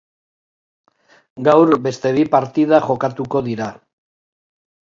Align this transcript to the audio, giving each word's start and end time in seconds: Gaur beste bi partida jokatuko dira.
Gaur 1.49 1.75
beste 1.87 2.13
bi 2.17 2.25
partida 2.37 2.83
jokatuko 2.89 3.47
dira. 3.51 3.69